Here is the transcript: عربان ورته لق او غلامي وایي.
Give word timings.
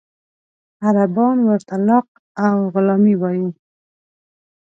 عربان 0.85 1.37
ورته 1.49 1.75
لق 1.87 2.07
او 2.45 2.55
غلامي 2.73 3.13
وایي. 3.21 3.47